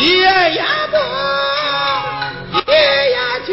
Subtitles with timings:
[0.00, 2.72] 一言不一
[3.10, 3.50] 言去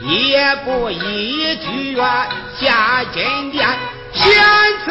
[0.00, 2.26] 一不一句啊
[2.58, 3.68] 下金殿
[4.14, 4.32] 先
[4.84, 4.90] 吃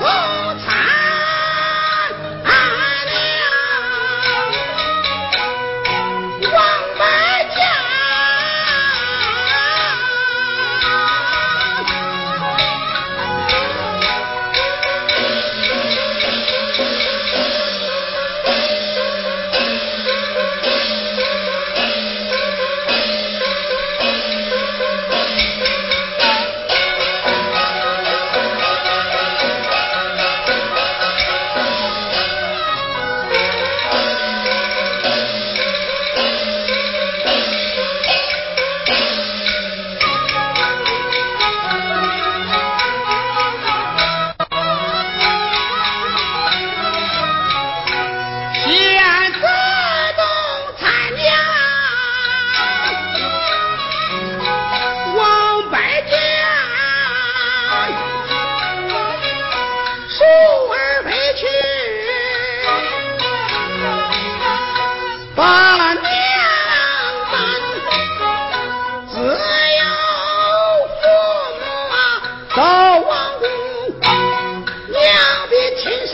[0.00, 0.04] 早
[0.66, 0.97] 餐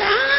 [0.06, 0.30] ah!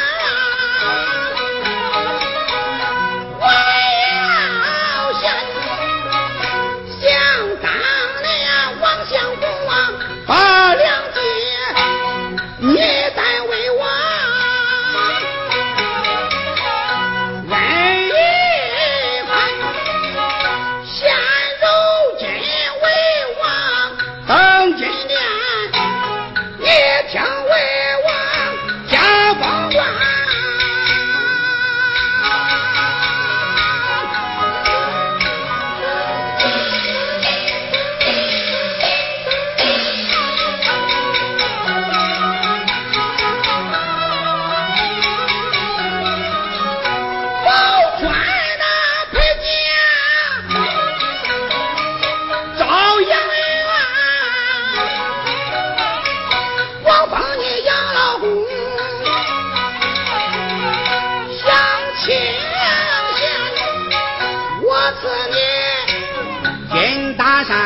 [67.25, 67.57] 大山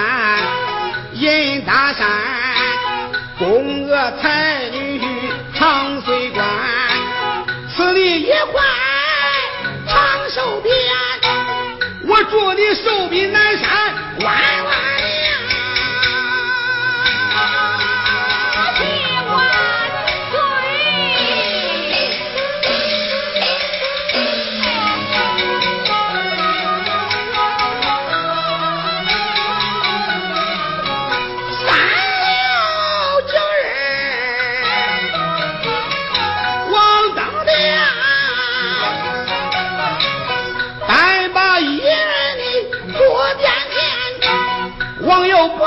[1.11, 2.07] 人大山，
[3.37, 5.01] 恭我才女
[5.53, 6.47] 长水官，
[7.75, 8.63] 赐你一块
[9.85, 10.69] 长寿匾，
[12.07, 13.48] 我祝你寿比南山。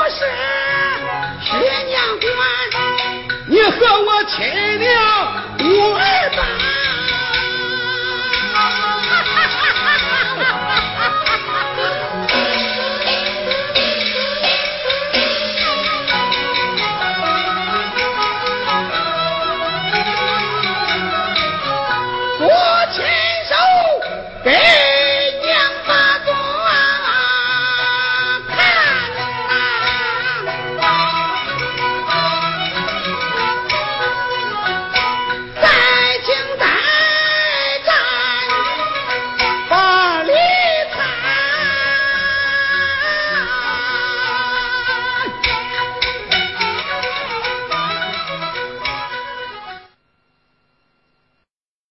[0.09, 0.19] 是
[1.49, 2.27] 爹娘管，
[3.47, 4.35] 你和我亲
[4.79, 4.91] 娘
[5.59, 5.63] 无
[5.93, 6.01] 二
[6.35, 6.82] 等。